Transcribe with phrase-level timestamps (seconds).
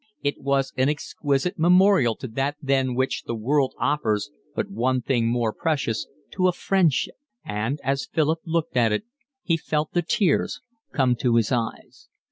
[0.23, 5.27] It was an exquisite memorial to that than which the world offers but one thing
[5.27, 7.13] more precious, to a friendship;
[7.45, 9.03] and as Philip looked at it,
[9.43, 10.59] he felt the tears
[10.91, 12.09] come to his eyes.